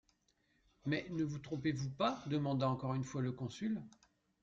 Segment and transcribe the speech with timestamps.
[0.87, 2.23] Mais ne vous trompez-vous pas?
[2.25, 3.83] demanda encore une fois le consul.